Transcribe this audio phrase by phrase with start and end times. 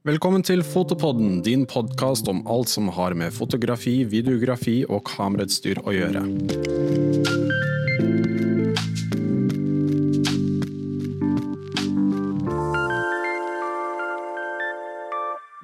[0.00, 5.92] Velkommen til Fotopodden, din podkast om alt som har med fotografi, videografi og kamerautstyr å
[5.92, 6.22] gjøre.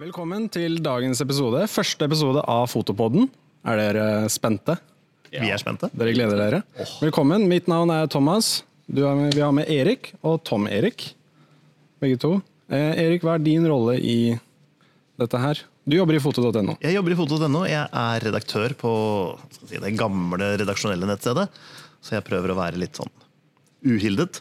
[0.03, 1.63] Velkommen til dagens episode.
[1.73, 3.31] Første episode av Fotopodden.
[3.65, 4.77] Er dere spente?
[5.33, 5.89] Vi er spente.
[5.97, 6.61] Dere gleder dere?
[7.01, 7.49] Velkommen.
[7.49, 8.59] Mitt navn er Thomas.
[8.85, 11.15] Du er med, vi har med Erik og Tom Erik.
[12.05, 12.35] Begge to.
[12.73, 14.19] Eh, Erik, hva er din rolle i
[15.21, 15.61] dette her?
[15.87, 16.75] Du jobber i foto.no.
[16.83, 17.63] Jeg jobber i foto.no.
[17.71, 18.91] Jeg er redaktør på
[19.55, 21.47] skal si, det gamle redaksjonelle nettstedet.
[22.03, 23.13] Så jeg prøver å være litt sånn
[23.87, 24.41] uhildet.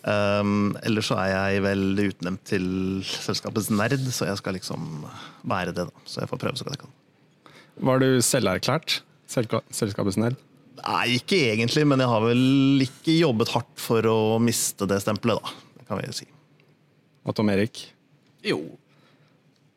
[0.00, 2.64] Um, ellers så er jeg vel utnevnt til
[3.06, 5.04] selskapets nerd, så jeg skal liksom
[5.50, 5.86] være det.
[5.90, 6.04] da.
[6.08, 7.54] Så jeg får prøve så godt jeg kan.
[7.90, 8.98] Var du selverklært
[9.30, 10.40] selska- selskapets nerd?
[10.80, 15.38] Nei, ikke egentlig, men jeg har vel ikke jobbet hardt for å miste det stempelet,
[15.38, 15.54] da.
[15.78, 16.26] Det kan vi si.
[17.30, 17.84] Og Tom Erik?
[18.42, 18.58] Jo.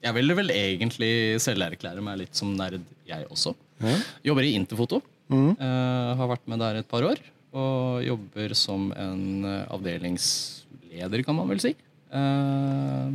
[0.04, 1.12] Jeg vil vel egentlig
[1.44, 3.54] selverklære meg litt som nerd, jeg også.
[3.84, 3.94] Ja.
[4.32, 5.04] Jobber i Interfoto.
[5.30, 7.22] Eh, har vært med der et par år.
[7.54, 11.76] Og jobber som en eh, avdelingsleder, kan man vel si.
[12.14, 13.10] Uh,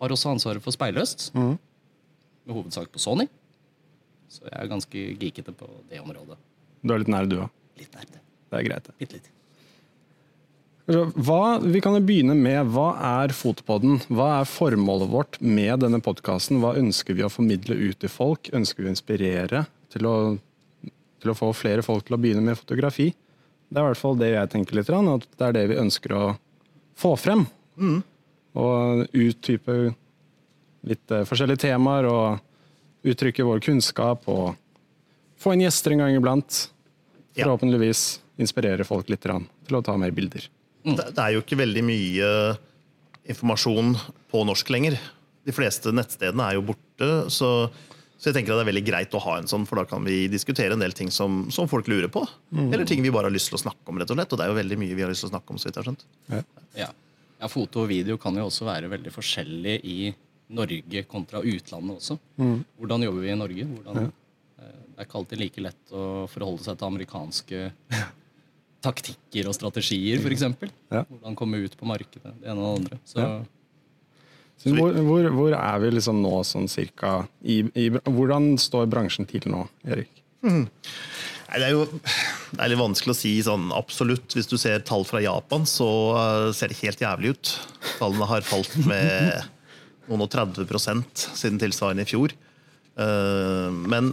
[0.00, 1.54] har også ansvaret for Speiløst, mm.
[2.44, 3.24] med hovedsak på Sony.
[4.32, 6.36] Så jeg er ganske geekete på det området.
[6.84, 7.62] Du er litt nerd, du òg.
[7.80, 8.18] Litt nerd.
[8.52, 8.88] Det er greit.
[8.88, 8.98] det.
[9.00, 9.32] Bitte litt.
[10.90, 12.88] Hva, vi kan jo begynne med hva
[13.22, 14.00] er Fotopodden?
[14.10, 16.58] Hva er formålet vårt med denne podkasten?
[16.58, 18.50] Hva ønsker vi å formidle ut til folk?
[18.50, 19.60] Ønsker vi å inspirere
[19.94, 20.14] til å,
[21.22, 23.12] til å få flere folk til å begynne med fotografi?
[23.70, 26.16] Det er i hvert fall det jeg tenker litt, at det er det vi ønsker
[26.18, 26.24] å
[26.98, 27.44] få frem.
[28.58, 29.76] Og uttype
[30.90, 34.58] litt eh, forskjellige temaer og uttrykke vår kunnskap og
[35.40, 36.64] få inn gjester en gang iblant.
[37.38, 40.50] Forhåpentligvis inspirere folk litt til å ta mer bilder.
[40.82, 42.28] Det, det er jo ikke veldig mye
[43.30, 43.94] informasjon
[44.32, 44.96] på norsk lenger.
[45.46, 47.50] De fleste nettstedene er jo borte, så,
[48.18, 50.02] så jeg tenker at det er veldig greit å ha en sånn, for da kan
[50.06, 52.24] vi diskutere en del ting som, som folk lurer på.
[52.68, 54.34] Eller ting vi bare har lyst til å snakke om, rett og slett.
[54.34, 55.78] Og det er jo veldig mye vi har lyst til å snakke om, så vidt
[55.78, 56.06] jeg har skjønt.
[56.78, 56.88] Ja.
[57.42, 59.98] ja, foto og video kan jo også være veldig forskjellig i
[60.52, 62.18] Norge kontra utlandet også.
[62.78, 63.68] Hvordan jobber vi i Norge?
[63.76, 64.16] Hvordan, ja.
[64.92, 67.60] Det er ikke alltid like lett å forholde seg til amerikanske
[68.82, 70.44] taktikker og strategier, f.eks.
[70.92, 71.04] Ja.
[71.08, 73.02] Hvordan komme ut på markedet, det ene og det andre.
[73.08, 73.34] Så Ja.
[74.62, 79.26] Så hvor, hvor, hvor er vi liksom nå sånn cirka i, i, Hvordan står bransjen
[79.26, 80.20] til nå, Erik?
[80.42, 84.36] Nei, det er jo det er litt vanskelig å si sånn absolutt.
[84.36, 87.52] Hvis du ser tall fra Japan, så eh, ser det helt jævlig ut.
[87.98, 89.42] Tallene har falt med
[90.06, 92.34] noen og 30% siden tilsvarende i fjor.
[93.02, 94.12] Eh, Men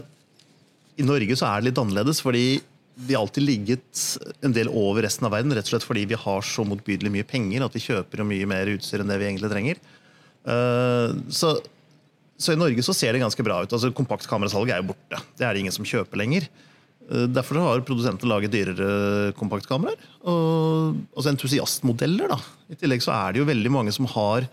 [0.98, 2.60] i Norge så er det litt annerledes, fordi
[3.00, 4.02] vi har alltid ligget
[4.44, 5.54] en del over resten av verden.
[5.56, 8.72] Rett og slett fordi vi har så motbydelig mye penger at vi kjøper mye mer
[8.76, 9.80] utstyr enn det vi egentlig trenger.
[10.46, 11.54] Eh, Så,
[12.40, 13.72] så i Norge så ser det ganske bra ut.
[13.76, 15.22] altså Kompaktkamerasalget er jo borte.
[15.40, 16.48] Det er det ingen som kjøper lenger.
[17.10, 20.00] Eh, Derfor har produsenter laget dyrere kompaktkameraer.
[20.28, 22.34] Og altså entusiastmodeller.
[22.36, 22.40] da.
[22.72, 24.48] I tillegg så er det jo veldig mange som har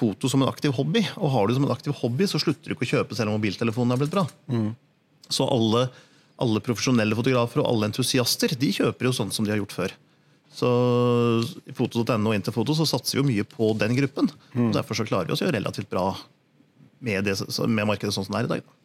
[0.00, 1.02] foto som en aktiv hobby.
[1.18, 3.32] Og har du det som en aktiv hobby, så slutter du ikke å kjøpe selv
[3.32, 4.24] om mobiltelefonen er blitt bra.
[5.30, 5.88] Så alle,
[6.40, 9.94] alle profesjonelle fotografer og alle entusiaster de kjøper jo sånn som de har gjort før.
[10.50, 10.68] Så
[11.70, 14.30] I foto.no og Interfoto så satser vi jo mye på den gruppen.
[14.56, 16.08] og Derfor så klarer vi oss jo relativt bra
[17.00, 17.36] med, det,
[17.68, 18.76] med markedet sånn som det er i dag.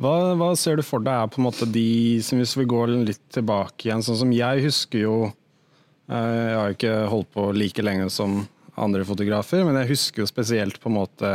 [0.00, 2.92] Hva, hva ser du for deg er på en måte de som Hvis vi går
[3.04, 7.84] litt tilbake igjen, sånn som jeg husker jo eh, Jeg har ikke holdt på like
[7.84, 8.38] lenge som
[8.80, 11.34] andre fotografer, men jeg husker jo spesielt på en måte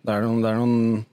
[0.00, 1.04] Det er noen, det er noen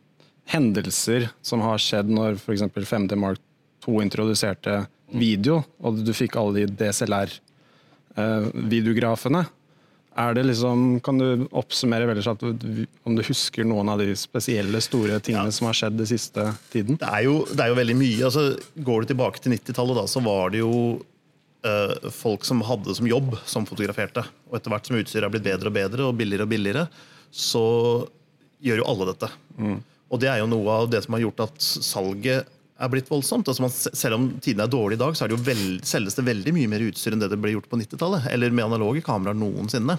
[0.54, 2.64] hendelser som har skjedd når f.eks.
[2.72, 3.44] 5D Mark
[3.84, 9.44] 2 introduserte video, og du fikk alle de DSLR-videografene.
[10.14, 14.82] Er det liksom, Kan du oppsummere veldig slett om du husker noen av de spesielle
[14.84, 16.98] store tingene som har skjedd den siste tiden?
[17.02, 18.26] Det er jo, det er jo veldig mye.
[18.28, 18.44] altså
[18.78, 20.74] Går du tilbake til 90-tallet, så var det jo
[21.66, 24.22] eh, folk som hadde det som jobb, som fotograferte.
[24.52, 26.84] Og etter hvert som utstyret er blitt bedre og bedre og billigere og billigere,
[27.34, 27.66] så
[28.64, 29.28] gjør jo alle dette.
[30.14, 32.40] Og det er jo noe av det som har gjort at salget
[32.80, 33.48] er blitt voldsomt.
[33.48, 36.18] Altså man, selv om tidene er dårlige i dag, så er det jo veld, selges
[36.18, 38.28] det veldig mye mer utstyr enn det det ble gjort på 90-tallet.
[38.34, 39.98] Eller med analoge kameraer noensinne.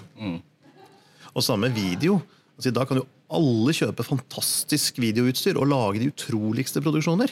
[1.35, 2.19] Og samme video.
[2.55, 7.31] Altså, I dag kan jo alle kjøpe fantastisk videoutstyr og lage de utroligste produksjoner.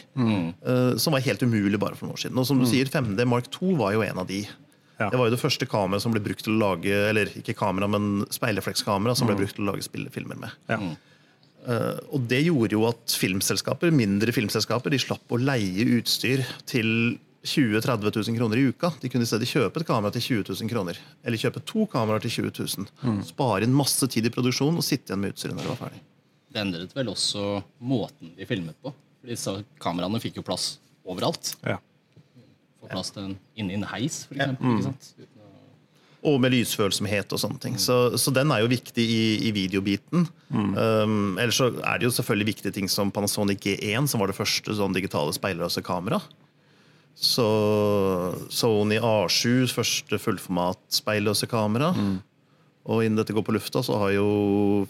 [0.66, 2.40] eh, som var helt umulig bare for noen år siden.
[2.42, 4.42] Og som du sier, 5D Mark 2 var jo en av de.
[5.00, 5.10] Ja.
[5.10, 7.88] Det var jo det første kameraet som ble brukt til å lage eller ikke kamera,
[7.90, 10.52] men speilreflekskamera som ble brukt til å lage spillefilmer med.
[10.70, 10.80] Ja.
[11.64, 16.90] Eh, og det gjorde jo at filmselskaper, mindre filmselskaper de slapp å leie utstyr til
[17.44, 18.94] 20 000-30 000 kroner i uka.
[19.02, 21.00] De kunne i stedet kjøpe et kamera til 20 000 kroner.
[21.24, 22.54] Eller kjøpe to kameraer til 20
[23.04, 23.24] 000.
[23.28, 26.04] Spare inn masse tid i produksjon og sitte igjen med utstyret når det var ferdig.
[26.54, 27.48] Det endret vel også
[27.84, 28.94] måten de filmet på.
[29.20, 31.56] For disse kameraene fikk jo plass overalt.
[31.68, 31.80] Ja.
[32.80, 34.80] Få plass til en, inni en heis, for eksempel.
[34.86, 35.12] Sant?
[36.30, 37.74] Og med lysfølsomhet og sånne ting.
[37.82, 40.24] Så, så den er jo viktig i, i videobiten.
[40.78, 44.38] Um, ellers så er det jo selvfølgelig viktige ting som Panasonic G1, som var det
[44.38, 46.22] første sånn digitale speilløse kamera.
[47.14, 47.46] Så
[48.50, 51.92] Sony A7, første fullformat speilløse kamera.
[52.84, 54.28] Og innen dette går på lufta, så har jo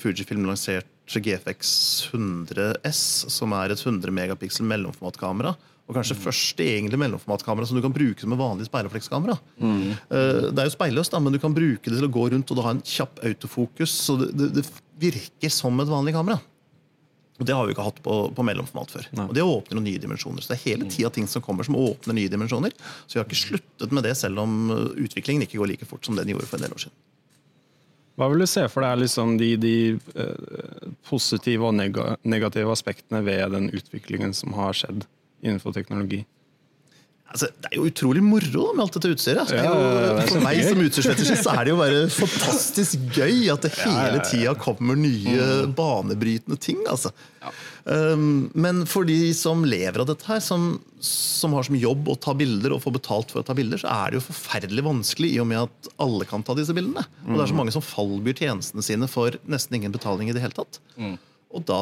[0.02, 1.74] Fujifilm lansert GFX
[2.14, 5.54] 100S, som er et 100 megapiksel mellomformatkamera.
[5.84, 9.36] Og kanskje første egentlig mellomformatkamera som du kan bruke som en vanlig speilreflekskamera.
[9.60, 9.82] Mm.
[10.08, 12.64] Det er jo speilløst, men du kan bruke det til å gå rundt og da
[12.70, 13.98] ha en kjapp autofokus.
[14.06, 14.64] Så det, det, det
[15.04, 16.40] virker som et vanlig kamera.
[17.40, 19.08] Og Det har vi ikke hatt på, på mellomformat før.
[19.26, 20.44] Og Det åpner noen nye dimensjoner.
[20.44, 22.76] Så det er hele tida ting som kommer som åpner nye dimensjoner.
[23.06, 26.06] Så vi har ikke sluttet med det, selv om eh, utviklingen ikke går like fort
[26.06, 26.96] som den gjorde for en del år siden.
[28.14, 29.76] Hva vil du se for deg liksom de, de
[30.22, 31.74] eh, positive og
[32.22, 35.08] negative aspektene ved den utviklingen som har skjedd
[35.44, 36.24] innenfor teknologi?
[37.34, 39.50] Altså, det er jo utrolig moro med alt dette utstyret.
[39.50, 43.08] Det jo, ja, det er for meg som utstyrsfetisjist så er det jo bare fantastisk
[43.16, 46.84] gøy at det hele tida kommer nye banebrytende ting.
[46.86, 47.10] Altså.
[47.90, 52.20] Um, men for de som lever av dette her, som, som har som jobb å
[52.22, 55.34] ta bilder og få betalt for å ta bilder, så er det jo forferdelig vanskelig
[55.34, 57.02] i og med at alle kan ta disse bildene.
[57.26, 60.46] Og det er så mange som fallbyr tjenestene sine for nesten ingen betaling i det
[60.46, 60.84] hele tatt.
[61.54, 61.82] Og da,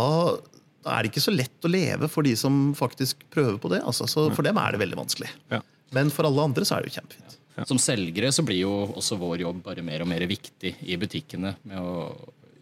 [0.81, 3.83] da er det ikke så lett å leve for de som faktisk prøver på det.
[3.85, 4.07] Altså.
[4.09, 5.29] Så for dem er det veldig vanskelig.
[5.53, 5.61] Ja.
[5.95, 7.37] Men for alle andre så er det jo kjempefint.
[7.67, 11.53] Som selgere så blir jo også vår jobb bare mer og mer viktig i butikkene
[11.67, 12.05] med å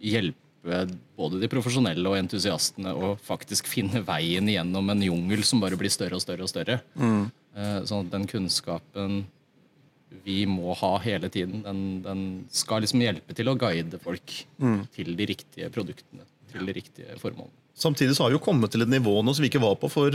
[0.02, 0.80] hjelpe
[1.16, 5.92] både de profesjonelle og entusiastene å faktisk finne veien gjennom en jungel som bare blir
[5.92, 6.80] større og større og større.
[7.00, 7.30] Mm.
[7.88, 9.22] Sånn at den kunnskapen
[10.26, 12.22] vi må ha hele tiden, den, den
[12.52, 14.36] skal liksom hjelpe til å guide folk
[14.96, 17.59] til de riktige produktene, til de riktige formålene.
[17.76, 19.88] Samtidig så har vi jo kommet til et nivå nå som vi ikke var på
[19.90, 20.10] for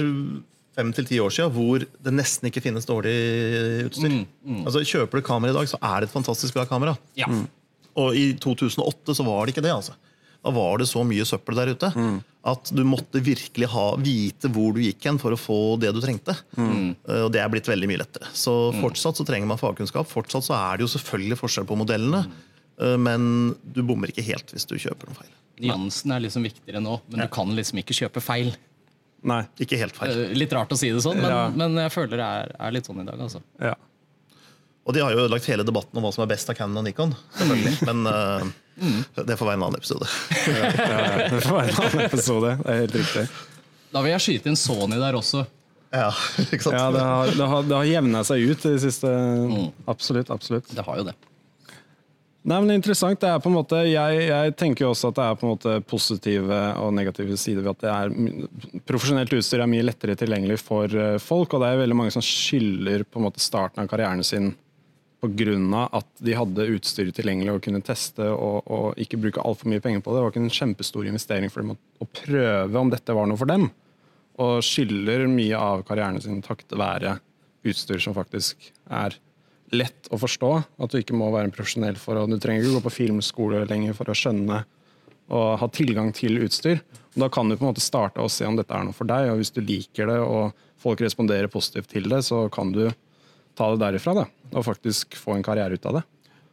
[0.76, 3.16] fem til ti år siden, hvor det nesten ikke finnes dårlig
[3.88, 4.26] utstyr.
[4.66, 6.98] Altså Kjøper du kamera i dag, så er det et fantastisk bra kamera.
[7.16, 7.30] Ja.
[7.96, 9.72] Og i 2008 så var det ikke det.
[9.72, 9.94] altså.
[10.46, 11.90] Da var det så mye søppel der ute
[12.46, 16.02] at du måtte virkelig ha, vite hvor du gikk hen for å få det du
[16.04, 16.36] trengte.
[16.60, 18.28] Eh, Og det er blitt veldig mye lettere.
[18.38, 20.06] Så fortsatt så trenger man fagkunnskap.
[20.06, 22.26] Fortsatt så er det jo selvfølgelig forskjell på modellene,
[22.78, 25.32] eh, men du bommer ikke helt hvis du kjøper noe feil.
[25.64, 28.54] Nyansen er liksom viktigere nå, men du kan liksom ikke kjøpe feil.
[29.26, 29.42] Nei.
[29.64, 30.12] Ikke helt feil.
[30.28, 31.50] Eh, Litt rart å si det sånn, men, Ja.
[31.50, 33.20] men jeg føler det er, er litt sånn i dag.
[33.20, 33.42] altså.
[33.62, 33.74] Ja.
[34.86, 36.86] Og de har jo ødelagt hele debatten om hva som er best av Canon og
[36.86, 37.16] Nikon.
[37.90, 38.44] Men eh,
[39.26, 40.06] det får være en annen episode.
[40.46, 42.52] Ja, Det får være en annen episode.
[42.62, 43.24] Det er helt riktig.
[43.96, 45.42] Da vil jeg skyte inn Sony der også.
[45.96, 46.12] Ja,
[46.52, 46.76] ikke sant?
[46.78, 49.10] Ja, det har, det har, det har jevna seg ut i det siste.
[49.90, 50.30] Absolutt.
[50.30, 50.70] absolutt.
[50.76, 51.16] Det har jo det.
[52.46, 53.18] Nei, men er interessant.
[53.18, 55.72] Det er på en måte, jeg, jeg tenker også at det er på en måte
[55.90, 60.94] positive og negative sider ved at det er profesjonelt utstyr er mye lettere tilgjengelig for
[60.94, 61.56] eh, folk.
[61.56, 64.52] Og det er veldig mange som skylder på en måte starten av karrieren sin
[65.26, 65.90] pga.
[65.90, 70.06] at de hadde utstyret tilgjengelig og kunne teste og, og ikke bruke altfor mye penger
[70.06, 70.20] på det.
[70.20, 73.50] Det var ikke en kjempestor investering for dem å prøve om dette var noe for
[73.50, 73.72] dem.
[74.38, 77.18] Og skylder mye av karrieren sin takket være
[77.66, 79.18] utstyr som faktisk er
[79.76, 80.52] lett å forstå.
[80.82, 83.66] At du ikke må være en profesjonell for å Du trenger ikke gå på filmskole
[83.70, 84.64] lenger for å skjønne
[85.36, 86.84] og ha tilgang til utstyr.
[87.16, 89.10] Og da kan du på en måte starte og se om dette er noe for
[89.10, 89.32] deg.
[89.32, 92.88] Og hvis du liker det og folk responderer positivt til det, så kan du
[93.56, 96.04] ta det derifra da, og faktisk få en karriere ut av det.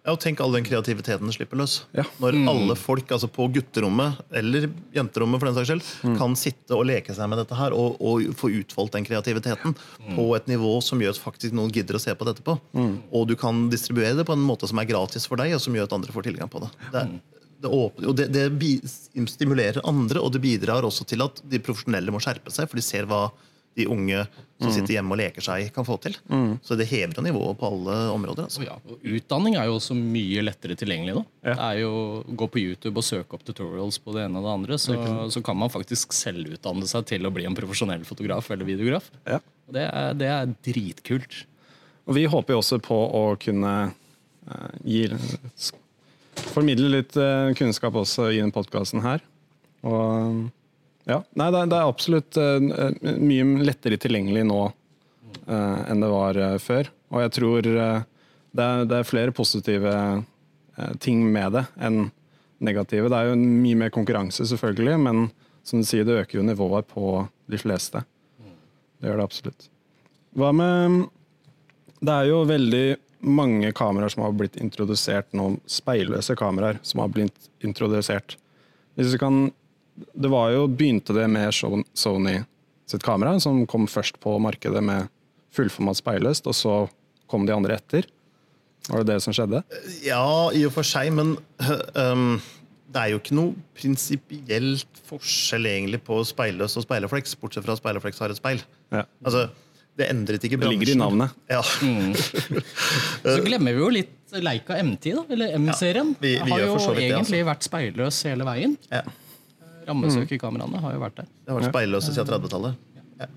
[0.02, 1.76] Ja, og Tenk all den kreativiteten det slipper løs.
[1.94, 2.02] Ja.
[2.18, 4.64] Når alle folk altså på gutterommet, eller
[4.96, 8.24] jenterommet for den saks skyld, kan sitte og leke seg med dette her og, og
[8.34, 9.76] få utfoldt den kreativiteten
[10.16, 12.56] på et nivå som gjør at faktisk noen gidder å se på dette på.
[13.14, 15.78] Og du kan distribuere det på en måte som er gratis for deg, og som
[15.78, 16.72] gjør at andre får tilgang på det.
[16.90, 17.14] det, er-
[17.62, 22.10] det, åpner, og det, det stimulerer andre, og det bidrar også til at de profesjonelle
[22.10, 23.28] må skjerpe seg, for de ser hva
[23.78, 24.24] de unge
[24.62, 26.16] som sitter hjemme og leker seg, kan få til.
[26.62, 28.46] Så det hever jo nivået på alle områder.
[28.46, 28.62] Altså.
[28.66, 31.24] Ja, og utdanning er jo også mye lettere tilgjengelig nå.
[31.42, 31.54] Ja.
[31.56, 34.46] Det er jo å Gå på YouTube og søke opp tutorials på det ene og
[34.46, 34.96] det andre, så,
[35.30, 39.10] så kan man faktisk selvutdanne seg til å bli en profesjonell fotograf eller videograf.
[39.28, 39.38] Ja.
[39.68, 41.42] Og det er, det er dritkult.
[42.08, 45.04] Og vi håper jo også på å kunne uh, gi
[46.52, 49.22] formidle litt uh, kunnskap også i denne podkasten her.
[49.86, 50.48] Og
[51.08, 56.10] ja, nei, det, er- det er absolutt uh, mye lettere tilgjengelig nå uh, enn det
[56.12, 56.90] var uh, før.
[57.12, 57.86] Og jeg tror det,
[58.64, 59.94] er, det er flere positive
[61.04, 62.06] ting med det enn
[62.64, 63.10] negative.
[63.12, 65.26] Det er jo mye mer konkurranse, selvfølgelig, men
[65.66, 67.18] som du sier, det øker jo nivået på
[67.52, 68.00] de fleste.
[68.96, 69.66] Det gjør det absolutt.
[70.38, 71.02] Hva med
[72.02, 72.86] det er jo veldig
[73.22, 78.38] mange kameraer som har blitt introdusert nå, speilløse kameraer som har blitt introdusert.
[78.98, 79.44] Hvis du kan
[79.94, 82.38] det var jo, begynte det med Sony
[82.88, 85.08] sitt kamera, som kom først på markedet med
[85.52, 86.74] fullformat speilløst, og så
[87.30, 88.08] kom de andre etter.
[88.88, 89.62] Var det det som skjedde?
[90.04, 90.24] Ja,
[90.56, 91.36] i og for seg, men
[91.94, 92.40] um,
[92.92, 97.80] det er jo ikke noe prinsipielt forskjell egentlig på speilløs og speilrefleks, bortsett fra at
[97.84, 98.64] speilrefleks har et speil.
[98.92, 99.04] Ja.
[99.24, 99.46] Altså,
[100.00, 101.32] det endret ikke Det ligger i navnet.
[101.52, 101.60] Ja.
[103.22, 106.14] Så glemmer vi jo litt Leica MT, da, eller M-serien.
[106.20, 106.94] vi- vi har jo altså.
[106.96, 108.78] egentlig vært speilløs hele veien.
[108.90, 109.02] ja.
[109.88, 111.26] Rammesøkerkameraene har jo vært der.
[111.42, 112.74] Det har vært speilløse siden 30-tallet.
[113.22, 113.28] Ja.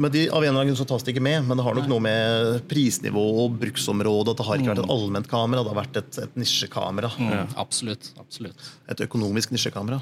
[0.00, 1.76] Men de, Av en eller annen grunn så tas det ikke med, men det har
[1.76, 5.72] nok noe med prisnivå og bruksområde at det har ikke vært et allment kamera, det
[5.74, 7.10] har vært et, et nisjekamera.
[7.20, 8.08] Mm, absolutt.
[8.22, 8.70] absolutt.
[8.88, 9.98] Et økonomisk nisjekamera.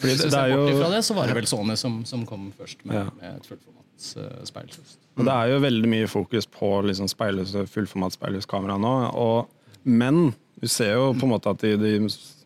[0.00, 2.48] Fordi det, det er bort ifra det, så var det vel Sony som, som kom
[2.58, 3.04] først med, Ja.
[3.20, 4.98] med et fullformats uh, speilsøst.
[5.16, 8.96] Det er jo veldig mye fokus på liksom speilløse, fullformat speilløskamera nå.
[9.14, 11.94] Og, men du ser jo på en måte at de, de,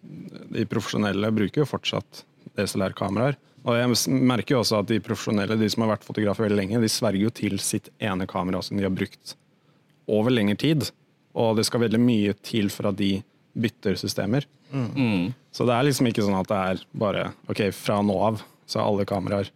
[0.00, 2.25] de profesjonelle bruker jo fortsatt
[2.57, 3.38] DSLR-kameraer.
[3.69, 6.80] Og jeg merker jo også at de profesjonelle, de som har vært fotografer veldig lenge,
[6.80, 9.35] de sverger jo til sitt ene kamera som de har brukt
[10.11, 10.88] over lengre tid.
[11.37, 13.19] Og det skal veldig mye til for at de
[13.61, 14.47] bytter systemer.
[15.50, 18.80] Så det er liksom ikke sånn at det er bare ok, fra nå av så
[18.80, 19.50] er alle kameraer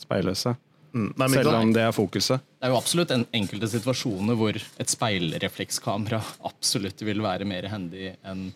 [0.00, 0.56] speilløse.
[0.96, 1.10] Mm.
[1.20, 2.44] Nei, Selv om det er fokuset.
[2.56, 8.14] Det er jo absolutt en, enkelte situasjoner hvor et speilreflekskamera absolutt vil være mer hendig
[8.24, 8.48] enn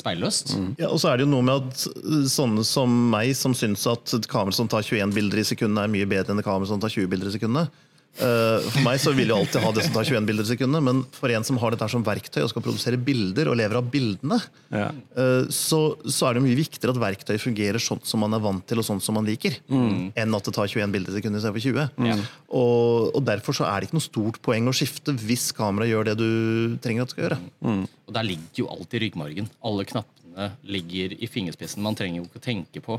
[0.00, 0.54] speilløst.
[0.80, 1.84] Ja, og så er det jo noe med at
[2.30, 5.92] sånne som meg, som syns at et kamera som tar 21 bilder i sekundet, er
[5.92, 7.80] mye bedre enn et kamera som tar 20 bilder i sekundet.
[8.20, 10.82] Uh, for meg så vil jeg alltid ha det som tar 21 bilder i sekundet,
[10.84, 13.86] men for en som har dette som verktøy og skal produsere bilder og lever av
[13.92, 14.40] bildene,
[14.74, 14.88] Ja.
[15.16, 18.66] uh, så, så er det mye viktigere at verktøyet fungerer sånn som man er vant
[18.68, 21.64] til og sånn som man liker, enn at det tar 21 bilder i sekundet istedenfor
[21.64, 21.88] 20.
[22.02, 22.24] Mm.
[22.60, 26.10] Og, og Derfor så er det ikke noe stort poeng å skifte hvis kameraet gjør
[26.10, 26.28] det du
[26.82, 27.38] trenger at det skal gjøre.
[28.10, 29.48] Og der ligger jo alt i ryggmargen.
[29.70, 31.80] Alle knappene ligger i fingerspissen.
[31.86, 32.98] Man trenger jo ikke å tenke på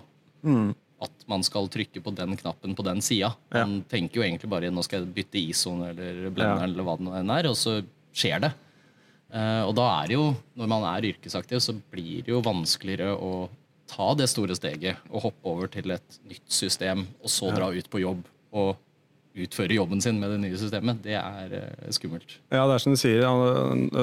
[1.01, 3.31] at man skal trykke på den knappen på den sida.
[3.53, 6.67] Man tenker jo egentlig bare nå skal jeg bytte ISO-en eller blenderen Ja.
[6.69, 7.79] eller hva det nå er, og så
[8.13, 8.51] skjer det.
[9.31, 10.27] Uh, og da er det jo,
[10.59, 13.47] når man er yrkesaktiv, så blir det jo vanskeligere å
[13.91, 17.89] ta det store steget og hoppe over til et nytt system, og så dra ut
[17.91, 18.75] på jobb og
[19.31, 20.99] utføre jobben sin med det nye systemet.
[21.05, 22.37] Det er eh, skummelt.
[22.51, 23.23] Ja, det er som du sier.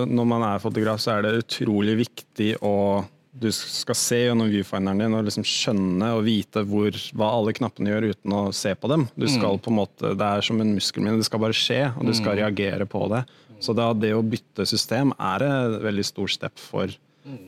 [0.09, 4.99] Når man er fotograf, så er det utrolig viktig å Du skal se gjennom viewfinderen
[5.03, 8.89] din og liksom skjønne og vite hvor, hva alle knappene gjør uten å se på
[8.91, 9.05] dem.
[9.21, 11.21] Du skal på en måte, Det er som en muskelminne.
[11.21, 13.25] Det skal bare skje, og du skal reagere på det.
[13.61, 16.91] Så da, det å bytte system er et veldig stor step for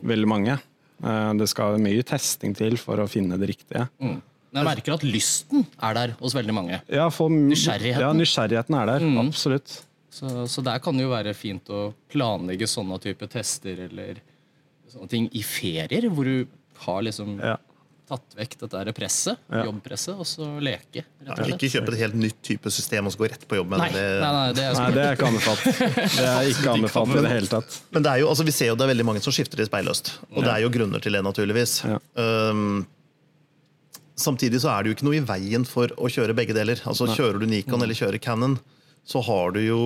[0.05, 0.59] veldig mange.
[1.03, 3.89] Eh, Det skal mye testing til for å finne det riktige.
[4.01, 6.81] Men jeg merker at lysten er der hos veldig mange.
[6.91, 8.03] Ja, for, Nysgjerrigheten.
[8.03, 9.07] Ja, nysgjerrigheten er der.
[9.23, 9.77] Absolutt.
[10.11, 14.19] Så, så der kan det jo være fint å planlegge sånne type tester eller
[14.93, 16.47] sånne ting i ferier, hvor du
[16.87, 17.57] har liksom Ja.
[18.11, 19.65] tatt vekk dette der presset, Ja.
[19.69, 21.05] jobbpresset, og så leke.
[21.23, 23.55] rett og Ja, ikke kjøpe et helt nytt type system og så gå rett på
[23.61, 24.21] jobb med Nei, det.
[24.21, 25.63] nei, nei, det er Nei, det er ikke anbefalt.
[25.65, 27.81] Det er ikke anbefalt i det hele tatt.
[27.93, 29.67] Men det er jo, altså, vi ser jo det er veldig mange som skifter til
[29.71, 30.19] speilløst.
[30.35, 31.85] Og det er jo grunner til det, naturligvis.
[31.87, 31.99] Ja.
[32.51, 32.87] Um,
[34.17, 36.81] samtidig så er det jo ikke noe i veien for å kjøre begge deler.
[36.85, 38.59] Altså Kjører du Nikon eller kjører Canon,
[39.07, 39.79] så har du jo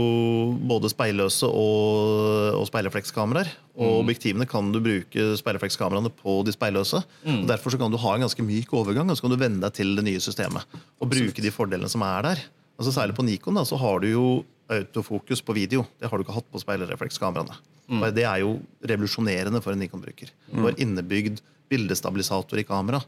[0.68, 3.52] både speilløse og, og speilreflekskameraer.
[3.78, 7.00] Og objektivene kan du bruke speilreflekskameraene på de speilløse.
[7.24, 9.62] Og Derfor så kan du ha en ganske myk overgang, og så kan du venne
[9.62, 10.66] deg til det nye systemet.
[11.00, 12.44] Og bruke de fordelene som er der.
[12.78, 14.26] Altså Særlig på Nikon da, så har du jo
[14.74, 15.86] autofokus på video.
[16.00, 17.56] Det har du ikke hatt på speilreflekskameraene.
[17.88, 18.04] Mm.
[18.16, 20.30] Det er jo revolusjonerende for en Nikon-bruker.
[20.50, 21.42] Du har innebygd
[21.72, 23.00] bildestabilisator i kamera.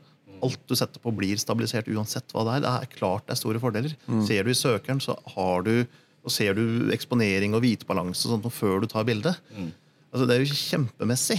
[0.43, 2.64] Alt du setter på, blir stabilisert uansett hva det er.
[2.66, 3.95] Det er klart det er store fordeler.
[4.26, 5.87] Ser du i søkeren, så har du
[6.26, 9.37] og ser du eksponering og hvitbalanse og sånt før du tar bildet.
[10.12, 11.37] Altså, det er jo kjempemessig.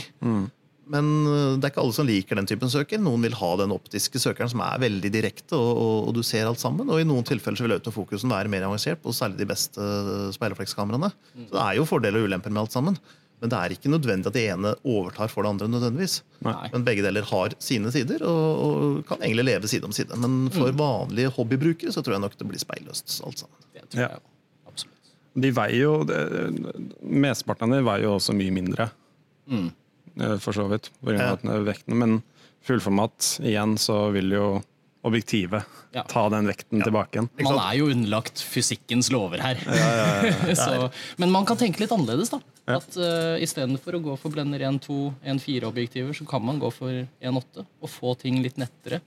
[0.87, 2.97] Men øh, det er ikke alle som liker den typen søker.
[3.03, 6.47] Noen vil ha den optiske søkeren som er veldig direkte, og, og, og du ser
[6.47, 6.87] alt sammen.
[6.87, 10.29] Og i noen tilfeller så vil autofokusen være mer avansert på særlig de beste øh,
[10.31, 11.09] speilreflekskameraene.
[11.49, 12.95] Så det er jo fordeler og ulemper med alt sammen.
[13.41, 15.67] Men det er ikke nødvendig at det ene overtar for det andre.
[15.69, 16.21] nødvendigvis.
[16.41, 16.69] Nei.
[16.73, 20.17] Men begge deler har sine sider og, og kan egentlig leve side om side.
[20.17, 23.67] Men for vanlige hobbybrukere så tror jeg nok det blir speilløst alt sammen.
[23.75, 24.07] Det tror Ja.
[24.07, 24.71] jeg jo.
[24.71, 25.11] Absolutt.
[25.45, 28.89] De veier jo det- Mesteparten av dem veier jo også mye mindre,
[29.47, 29.69] mm.
[30.41, 31.33] for så vidt, på grunn av Ja.
[31.37, 31.95] at den er vekten.
[31.95, 32.23] Men
[32.65, 34.63] fullformat, igjen, så vil jo
[35.07, 36.03] objektivet Ja.
[36.03, 37.29] ta den vekten tilbake igjen.
[37.47, 39.61] Man er jo underlagt fysikkens lover her.
[40.59, 42.41] så, men man kan tenke litt annerledes, da.
[42.77, 47.63] At uh, Istedenfor å gå for blender 1-2, 1-4-objektiver, så kan man gå for 1-8
[47.63, 48.99] og få ting litt nettere.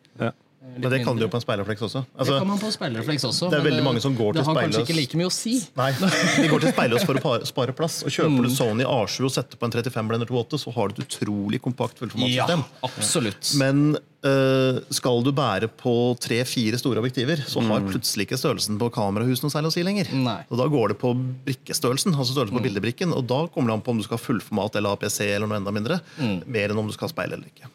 [0.61, 2.03] Eh, Men det kan du jo på en speilrefleks også.
[2.05, 3.49] Det Altså, kan man på speilrefleks også.
[3.51, 5.55] det er veldig mange som går til Det har kanskje ikke like mye å si.
[5.79, 8.03] Nei, De går til speilløs for å spare plass.
[8.05, 11.01] Og Kjøper du Sony A7 og setter på en 35 blender 2.8, så har du
[11.01, 12.47] et utrolig kompakt Ja,
[12.85, 13.55] absolutt.
[13.57, 18.91] Men eh, skal du bære på tre-fire store objektiver, så har plutselig ikke størrelsen på
[18.93, 20.13] kamerahuset noe særlig å si lenger.
[20.13, 20.43] Nei.
[20.53, 21.15] Og Da går det på
[21.49, 24.25] brikkestørrelsen, altså størrelsen på bildebrikken, og da kommer det an på om du skal ha
[24.29, 26.03] fullformat eller APC eller noe enda mindre,
[26.45, 27.73] mer enn om du skal ha speil eller ikke.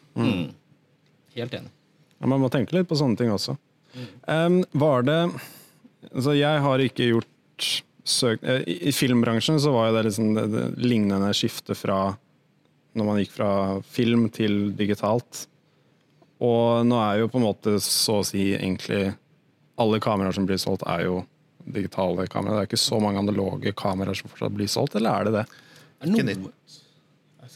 [1.36, 1.72] Helt enig.
[2.20, 3.56] Ja, man må tenke litt på sånne ting også.
[4.28, 5.18] Um, var det
[6.10, 7.68] altså Jeg har ikke gjort
[8.04, 8.42] søk...
[8.44, 12.00] eh, I, I filmbransjen så var det liksom det, det lignende skiftet fra
[12.96, 13.50] når man gikk fra
[13.84, 15.46] film til digitalt.
[16.40, 19.10] Og nå er jo på en måte så å si egentlig
[19.80, 21.18] alle kameraer som blir solgt, er jo
[21.66, 22.62] digitale kameraer.
[22.62, 25.44] Det er ikke så mange analoge kameraer som fortsatt blir solgt, eller er det det?
[26.00, 26.46] Er noen.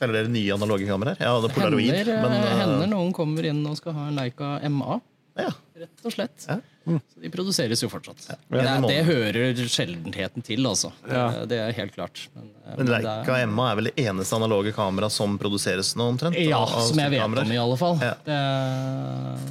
[0.01, 1.21] Selger dere nye analoge kameraer?
[1.21, 2.51] Ja, det er polaroid, hender, men uh...
[2.63, 4.97] hender noen kommer inn og skal ha en Leica MA,
[5.39, 5.51] ja.
[5.85, 6.47] rett og slett.
[6.49, 6.57] Ja.
[6.91, 8.25] Så de produseres jo fortsatt.
[8.33, 8.37] Ja.
[8.51, 10.91] Det, er- det hører sjeldenheten til, altså.
[11.07, 11.27] Ja.
[11.37, 12.23] Det, det er helt klart.
[12.35, 16.09] Men, eh, Men Leica er- MA er vel det eneste analoge kamera som produseres nå,
[16.15, 16.41] omtrent?
[16.41, 18.01] Ja, av- av som jeg vet om, i alle fall.
[18.03, 18.15] Ja.
[18.25, 19.51] Det er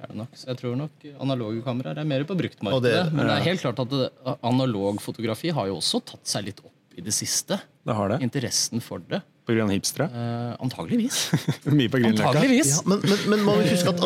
[0.00, 0.36] det er det nok.
[0.40, 2.82] Så jeg tror nok analoge kameraer er mer på bruktmarkedet.
[2.88, 4.06] det- men det er helt klart at det,
[4.42, 7.60] analog fotografi har jo også tatt seg litt opp i det siste.
[7.84, 8.22] Det har det.
[8.24, 9.20] Interessen for det.
[9.64, 10.06] Av hipstere?
[10.12, 11.18] Uh, antageligvis.
[11.78, 12.70] Mye på Antageligvis.
[12.76, 14.04] Ja, men, men, men man må huske at,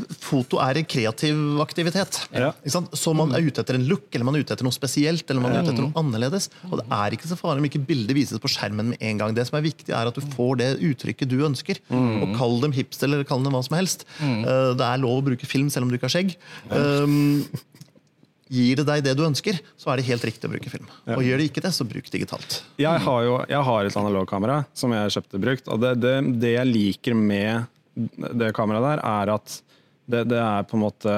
[0.00, 2.18] at foto er en kreativ aktivitet.
[2.32, 2.52] Ja.
[2.62, 2.96] Ikke sant?
[2.96, 5.44] Så man er ute etter en look, eller man er ute etter noe spesielt, eller
[5.44, 6.48] man er ute etter noe annerledes.
[6.70, 9.36] Og det er ikke så farlig om ikke bildet vises på skjermen med en gang.
[9.36, 11.82] Det som er viktig, er at du får det uttrykket du ønsker.
[11.92, 14.06] Og kall dem hipster eller kall dem hva som helst.
[14.22, 16.36] Eh, Det er lov å bruke film selv om du ikke har skjegg.
[16.70, 17.44] Um,
[18.52, 20.86] Gir det deg det du ønsker, så er det helt riktig å bruke film.
[21.16, 22.60] Og gjør det ikke det, så bruk digitalt.
[22.78, 25.70] Jeg har jo jeg har et analogkamera som jeg kjøpte brukt.
[25.72, 27.66] og det, det, det jeg liker med
[28.36, 29.56] det kameraet der, er at
[30.06, 31.14] det, det er på en måte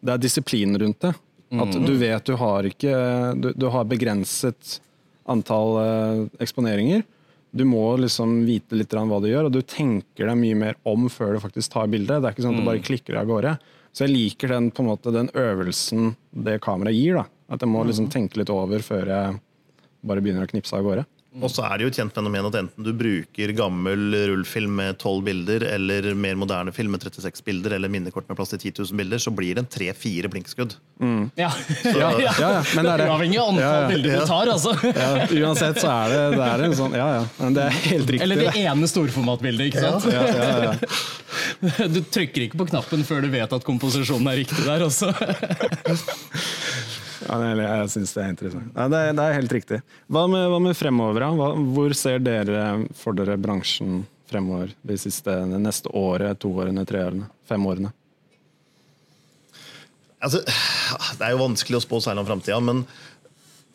[0.00, 1.12] Det er disiplin rundt det.
[1.54, 2.94] At du vet du har ikke
[3.38, 4.80] Du, du har begrenset
[5.30, 7.04] antall eh, eksponeringer.
[7.56, 11.08] Du må liksom vite litt hva du gjør, og du tenker deg mye mer om
[11.10, 12.20] før du faktisk tar bildet.
[12.20, 13.54] Det er ikke sånn at du bare klikker av gårde.
[13.96, 16.10] Så jeg liker den, måte, den øvelsen
[16.44, 17.16] det kameraet gir.
[17.16, 17.24] da.
[17.48, 19.38] At jeg må liksom tenke litt over før jeg
[20.06, 21.06] bare begynner å knipse av gårde.
[21.42, 24.96] Og så er det jo et kjent fenomen at enten du bruker gammel rullfilm med
[25.02, 28.72] 12 bilder, eller mer moderne film med 36 bilder, eller minnekort med plass til 10
[28.80, 30.76] 000 bilder, så blir det en tre-fire blinkskudd.
[31.36, 31.50] Ja.
[31.84, 33.08] Ja, ja, ja, men det er det.
[33.10, 33.88] Uavhengig av antall Ja, ja.
[33.90, 34.72] bilder du tar, altså.
[34.96, 35.10] Ja,
[35.46, 37.24] uansett så er det, det er en sånn Ja, ja.
[37.42, 38.24] Men det er helt riktig.
[38.24, 38.64] Eller det det.
[38.70, 39.68] ene storformatbildet.
[39.74, 40.08] ikke sant?
[40.12, 40.74] Ja, ja, ja.
[41.92, 44.86] Du trykker ikke på knappen før du vet at komposisjonen er riktig der.
[44.88, 45.12] også.
[47.24, 48.72] ja jeg jeg syns det er interessant.
[48.74, 49.80] Ja, det, er, det er helt riktig.
[50.12, 51.26] Hva med, hva med fremover?
[51.38, 52.66] Hva, hvor ser dere
[52.98, 57.92] for dere bransjen fremover de siste, de neste året, to årene, tre årene, fem årene?
[60.26, 62.84] Altså, det er jo vanskelig å spå særlig om framtida, men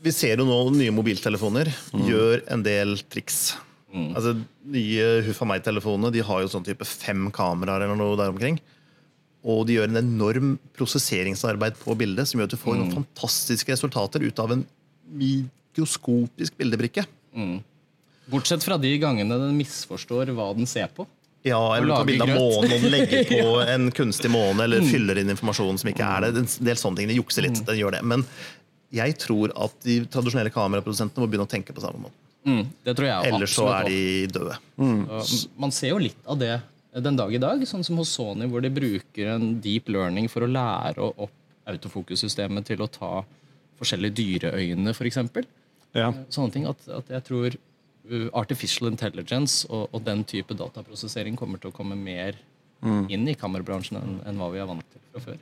[0.01, 3.53] vi ser jo nå nye mobiltelefoner gjør en del triks.
[3.91, 4.33] Altså,
[4.71, 8.57] Nye Huff a meg-telefonene de har jo sånn type fem kameraer eller noe der omkring.
[9.41, 13.73] Og de gjør en enorm prosesseringsarbeid på bildet som gjør at du får noen fantastiske
[13.73, 14.61] resultater ut av en
[15.17, 17.05] mikroskopisk bildebrikke.
[18.31, 21.07] Bortsett fra de gangene den misforstår hva den ser på.
[21.41, 25.17] Ja, eller tar bilde av månen og den legger på en kunstig måne, eller fyller
[25.17, 26.43] inn informasjon som ikke er det.
[26.43, 27.63] En del sånne ting, De jukser litt.
[27.65, 28.03] den gjør det.
[28.05, 28.25] Men
[28.93, 32.17] jeg tror at de tradisjonelle kameraprodusentene må begynne å tenke på samme måte.
[32.45, 34.55] Mm, det tror jeg Ellers så er de døde.
[34.81, 35.01] Mm.
[35.61, 36.55] Man ser jo litt av det
[36.99, 40.43] den dag i dag, sånn som hos Sony, hvor de bruker en deep learning for
[40.43, 41.37] å lære opp
[41.71, 43.21] autofokussystemet til å ta
[43.79, 45.19] forskjellige dyreøyne, f.eks.
[45.95, 46.09] Ja.
[46.33, 46.65] Sånne ting.
[46.69, 51.75] At, at jeg tror uh, artificial intelligence og, og den type dataprosessering kommer til å
[51.75, 52.39] komme mer
[52.81, 55.41] inn i kamerabransjen enn, enn hva vi er vant til fra før.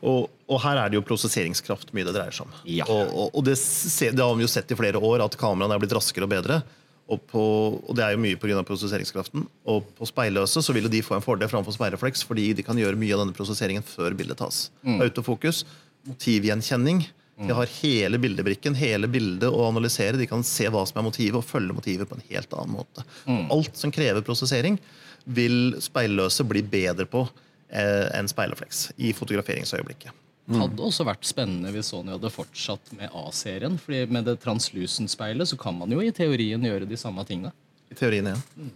[0.00, 2.56] Og, og her er det jo prosesseringskraft mye det dreier seg om.
[2.66, 2.86] Ja.
[2.90, 5.94] Og, og, det, det har vi jo sett i flere år, at kameraene er blitt
[5.96, 6.60] raskere og bedre.
[7.06, 7.42] Og, på,
[7.86, 8.62] og det er jo mye pga.
[8.66, 9.44] prosesseringskraften.
[9.70, 12.78] Og på speilløse så vil jo de få en fordel framfor speilrefleks, fordi de kan
[12.78, 14.64] gjøre mye av denne prosesseringen før bildet tas.
[14.98, 15.62] Autofokus,
[16.08, 17.04] motivgjenkjenning.
[17.36, 20.16] De har hele bildebrikken, hele bildet å analysere.
[20.16, 23.04] De kan se hva som er motivet, og følge motivet på en helt annen måte.
[23.52, 24.78] Alt som krever prosessering,
[25.26, 27.26] vil speilløse bli bedre på
[27.70, 30.14] eh, enn speilrefleks i fotograferingsøyeblikket.
[30.46, 33.78] Hadde også vært spennende hvis Sony hadde fortsatt med A-serien.
[33.82, 37.52] fordi med det translucent-speilet så kan man jo i teorien gjøre de samme tingene.
[37.90, 38.68] I teorien, ja.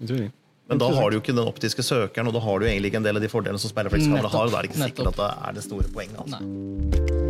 [0.00, 0.32] i teorien.
[0.68, 3.02] Men da har du jo ikke den optiske søkeren, og da har du egentlig ikke
[3.02, 4.38] en del av de fordelene som speilreflekskamera Nettopp.
[4.38, 4.46] har.
[4.48, 6.24] og Da er det ikke sikkert at det er det store poenget.
[6.24, 6.40] Altså.
[6.40, 7.23] Nei.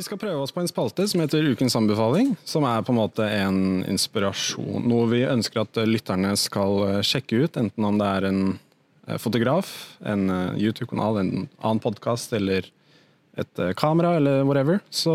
[0.00, 2.30] Vi skal prøve oss på en spalte som heter Ukens anbefaling.
[2.48, 4.86] Som er på en måte en inspirasjon.
[4.88, 7.58] Noe vi ønsker at lytterne skal eh, sjekke ut.
[7.60, 8.40] Enten om det er en
[9.04, 9.68] eh, fotograf,
[10.00, 12.70] en eh, YouTube-kanal, en annen podkast eller
[13.36, 14.80] et kamera eller whatever.
[14.88, 15.12] Så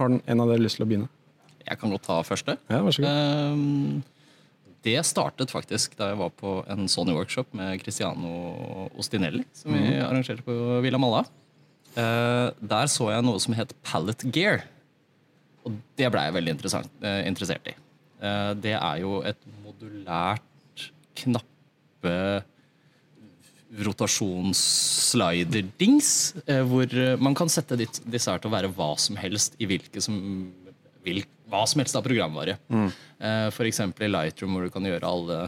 [0.00, 1.12] Har en av dere lyst til å begynne?
[1.68, 2.56] Jeg kan godt ta første.
[2.72, 3.54] Ja, vær så god.
[3.60, 4.02] Um,
[4.88, 10.06] det startet faktisk da jeg var på en Sony-workshop med Cristiano Ostinelli, som vi Mhm.
[10.08, 11.26] arrangerte på Villa Malla.
[11.96, 14.66] Eh, der så jeg noe som het Pallet Gear.
[15.66, 17.74] Og det ble jeg veldig eh, interessert i.
[18.16, 20.40] Uh, det er jo et modulært
[21.20, 22.14] knappe
[23.84, 26.08] rotasjonsslider-dings,
[26.48, 26.88] uh, hvor
[27.20, 30.16] man kan sette ditt, disse her til å være hva som helst i hvilke som
[31.04, 31.20] vil,
[31.52, 32.56] hva som helst av programvare.
[32.72, 32.90] Mm.
[33.68, 35.38] eksempel i Lightroom, hvor du kan gjøre alle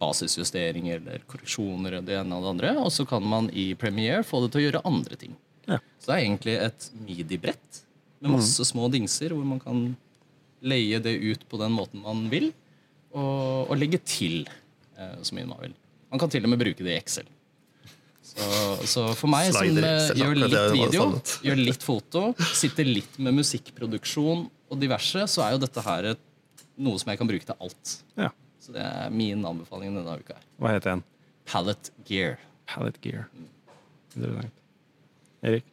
[0.00, 2.72] basisjusteringer eller korreksjoner det ene og det andre.
[2.82, 5.36] Og så kan man i Premiere få det til å gjøre andre ting.
[5.66, 5.78] Ja.
[6.00, 7.80] Så det er egentlig et midi-brett
[8.22, 9.86] med masse små dingser hvor man kan
[10.66, 12.50] leie det ut på den måten man vil,
[13.16, 14.44] og, og legge til
[14.96, 15.74] eh, så mye man vil.
[16.12, 17.28] Man kan til og med bruke det i Excel.
[18.26, 18.46] Så,
[18.90, 21.04] så for meg Slider som eh, gjør litt video,
[21.46, 22.24] gjør litt foto,
[22.58, 26.10] sitter litt med musikkproduksjon og diverse, så er jo dette her
[26.76, 27.94] noe som jeg kan bruke til alt.
[28.18, 28.32] Ja.
[28.60, 30.40] Så det er min anbefaling denne uka.
[30.58, 31.04] Hva heter den?
[31.46, 32.40] Pallet Gear.
[32.66, 33.28] Pallet Gear.
[34.16, 34.65] Interessant.
[35.46, 35.66] Erik?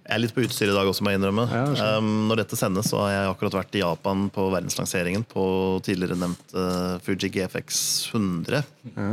[0.00, 1.44] Jeg er litt på utstyr i dag også, må jeg innrømme.
[1.52, 5.44] Ja, um, når dette sendes, så har jeg akkurat vært i Japan på verdenslanseringen på
[5.86, 7.78] tidligere nevnt uh, Fuji GFX
[8.16, 8.64] 100.
[8.96, 9.10] Ja.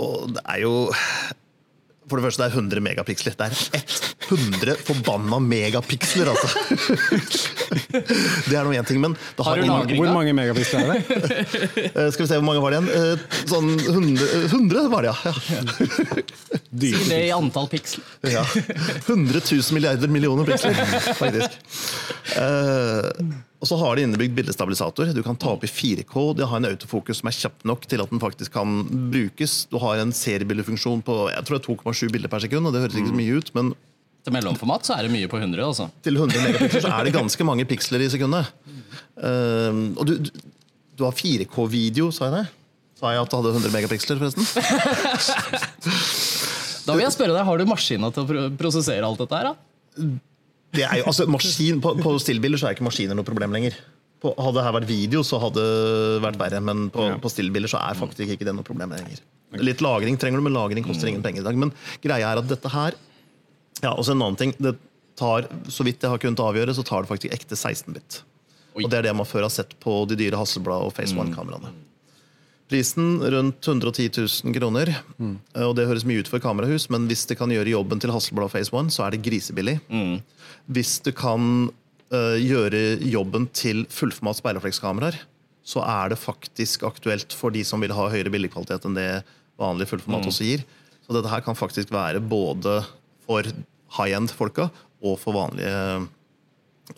[0.00, 0.72] Og det er jo
[2.08, 3.36] For det første, det er 100 megapiksler.
[3.36, 3.90] Det er
[4.30, 6.48] 100 forbanna megapiksler, altså!
[8.48, 10.00] Det er nå én ting, men det Har du ingen- lagring?
[10.00, 11.00] Hvor mange megapiksler er det?
[11.94, 12.90] Eh, Skal vi se, hvor mange var det igjen?
[12.94, 13.16] Eh,
[13.50, 15.34] Sånn 100, 100 var det, ja.
[15.56, 15.62] ja.
[16.80, 18.04] Si det i antall piksler.
[18.30, 18.44] Ja.
[19.06, 20.74] 100 000 milliarder millioner piksler,
[21.18, 21.58] faktisk.
[22.38, 23.10] Eh,
[23.60, 25.10] og så har de innebygd bildestabilisator.
[25.12, 26.14] Du kan ta opp i 4K.
[26.38, 28.78] De har en autofokus som er kjapp nok til at den faktisk kan
[29.12, 29.66] brukes.
[29.70, 32.66] Du har en seriebildefunksjon på jeg tror det er 2,7 bilder per sekund.
[32.70, 33.74] og Det høres ikke så mye ut, men
[34.20, 35.62] Til mellomformat så er det mye på 100.
[35.64, 35.86] altså.
[36.04, 38.44] til 100 megapiksler så er det ganske mange piksler i sekundet.
[39.16, 40.30] Um, og du, du,
[40.98, 42.46] du har 4K-video, sa jeg det?
[43.00, 44.44] Sa jeg at du hadde 100 megapiksler, forresten?
[46.90, 49.50] Da vil jeg spørre deg, Har du maskina til å prosessere alt dette her?
[49.50, 50.10] da?
[50.74, 53.76] Det er jo, altså, maskin, på, på stillbilder så er ikke maskiner noe problem lenger.
[54.22, 56.62] På, hadde det her vært video, så hadde det vært verre.
[56.64, 59.22] Men på, på stillbilder så er faktisk ikke det noe problem lenger.
[59.60, 61.58] Litt lagring trenger du, men lagring koster ingen penger i dag.
[61.58, 61.72] Men
[62.04, 62.98] greia er at dette her
[63.80, 64.54] Ja, og så en annen ting.
[64.58, 64.74] Det
[65.18, 68.22] tar, så vidt jeg har kunnet avgjøre, så tar det faktisk ekte 16-bit.
[68.78, 71.72] Og det er det man før har sett på de dyre Hasselblad og Face One-kameraene.
[72.70, 74.92] Prisen rundt 110 000 kroner.
[75.18, 75.34] Mm.
[75.66, 78.46] Og det høres mye ut for kamerahus, men hvis det kan gjøre jobben til Hasselblad
[78.46, 79.80] og Face One, så er det grisebillig.
[80.70, 81.66] Hvis du kan
[82.14, 85.18] uh, gjøre jobben til fullformat speilreflekskameraer,
[85.66, 89.10] så er det faktisk aktuelt for de som vil ha høyere billigkvalitet enn det
[89.60, 90.64] vanlig fullformat også gir.
[91.04, 92.78] Så dette her kan faktisk være både
[93.26, 93.50] for
[93.98, 94.68] high end-folka
[95.00, 96.08] og for vanlige,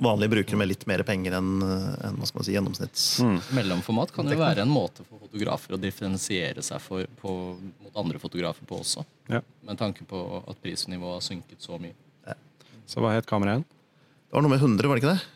[0.03, 3.05] vanlige brukere med litt mer penger enn en, hva skal man si, gjennomsnitts...
[3.55, 7.37] Mellomformat kan jo være en måte for fotografer å differensiere seg for, på,
[7.85, 9.05] mot andre fotografer på også.
[9.33, 9.43] Ja.
[9.69, 11.95] Med tanke på at prisnivået har synket så mye.
[12.91, 13.63] Så hva het kameraet?
[13.65, 15.29] Det var noe med 100, var det ikke det?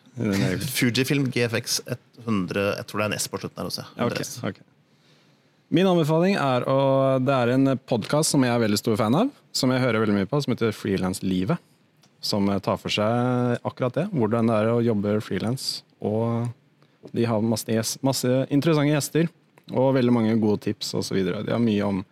[0.73, 1.83] Fujifilm GFX
[2.25, 3.85] 100 Jeg tror det er en S på slutten her også.
[3.99, 4.63] Ja, ok, 100 ok.
[5.69, 9.33] Min anbefaling er å Det er en podkast som jeg er veldig stor fan av,
[9.51, 11.59] som jeg hører veldig mye på, som heter Frilanslivet.
[12.23, 14.05] Som tar for seg akkurat det.
[14.15, 15.83] Hvordan det er å jobbe frilans.
[15.99, 16.47] Og
[17.15, 19.29] de har masse, masse interessante gjester
[19.75, 21.19] og veldig mange gode tips osv.
[21.27, 22.03] De har mye om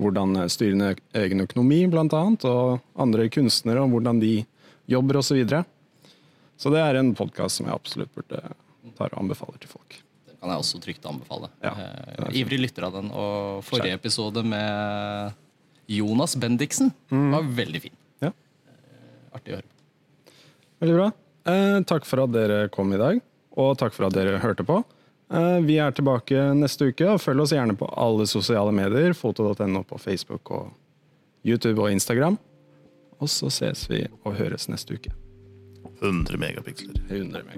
[0.00, 4.38] hvordan styrende egen økonomi, blant annet, og andre kunstnere, og hvordan de
[4.88, 5.34] jobber osv.
[5.34, 5.64] Så, videre.
[6.56, 8.40] så det er en podkast som jeg absolutt burde
[8.96, 10.00] ta og anbefaler til folk.
[10.40, 11.50] Kan jeg også trygt anbefale.
[11.64, 13.10] Ja, Uh, ivrig lytter av den.
[13.12, 15.34] Og forrige episode med
[15.90, 17.96] Jonas Bendiksen var veldig fin.
[18.22, 18.30] Ja.
[19.34, 19.68] Artig å høre.
[20.80, 21.10] Veldig bra.
[21.50, 23.20] Eh, takk for at dere kom i dag,
[23.56, 24.84] og takk for at dere hørte på.
[25.30, 29.12] Eh, vi er tilbake neste uke, og følg oss gjerne på alle sosiale medier.
[29.14, 30.72] Foto.no på Facebook og
[31.46, 32.38] YouTube og Instagram.
[33.20, 35.10] Og så ses vi og høres neste uke.
[36.00, 36.96] 100 megapiksler.
[37.10, 37.56] 100 meg.